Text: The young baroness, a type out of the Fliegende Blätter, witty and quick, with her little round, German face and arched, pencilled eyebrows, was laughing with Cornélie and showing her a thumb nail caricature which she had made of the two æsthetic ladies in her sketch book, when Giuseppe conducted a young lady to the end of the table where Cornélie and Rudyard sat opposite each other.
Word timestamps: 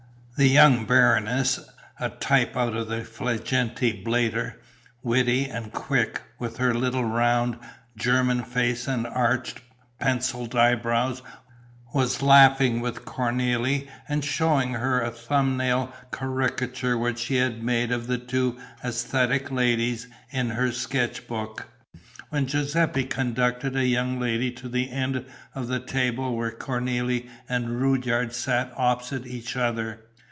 The 0.37 0.47
young 0.47 0.85
baroness, 0.85 1.59
a 1.99 2.09
type 2.09 2.57
out 2.57 2.75
of 2.75 2.87
the 2.87 3.01
Fliegende 3.03 4.03
Blätter, 4.03 4.55
witty 5.03 5.45
and 5.45 5.71
quick, 5.71 6.19
with 6.39 6.57
her 6.57 6.73
little 6.73 7.05
round, 7.05 7.59
German 7.95 8.43
face 8.43 8.87
and 8.87 9.05
arched, 9.05 9.61
pencilled 9.99 10.55
eyebrows, 10.55 11.21
was 11.93 12.23
laughing 12.23 12.79
with 12.79 13.05
Cornélie 13.05 13.87
and 14.09 14.25
showing 14.25 14.73
her 14.73 14.99
a 14.99 15.11
thumb 15.11 15.57
nail 15.57 15.93
caricature 16.09 16.97
which 16.97 17.19
she 17.19 17.35
had 17.35 17.61
made 17.61 17.91
of 17.91 18.07
the 18.07 18.17
two 18.17 18.57
æsthetic 18.83 19.51
ladies 19.51 20.07
in 20.31 20.49
her 20.49 20.71
sketch 20.71 21.27
book, 21.27 21.67
when 22.29 22.47
Giuseppe 22.47 23.03
conducted 23.03 23.75
a 23.75 23.85
young 23.85 24.19
lady 24.19 24.49
to 24.53 24.67
the 24.67 24.89
end 24.89 25.23
of 25.53 25.67
the 25.67 25.79
table 25.79 26.35
where 26.35 26.51
Cornélie 26.51 27.29
and 27.47 27.79
Rudyard 27.79 28.33
sat 28.33 28.73
opposite 28.75 29.27
each 29.27 29.55
other. 29.55 29.99